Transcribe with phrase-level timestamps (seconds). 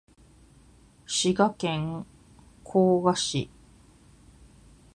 [1.05, 2.07] 滋賀県
[2.63, 3.51] 甲賀市